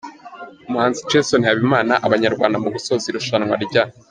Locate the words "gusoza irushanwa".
2.75-3.55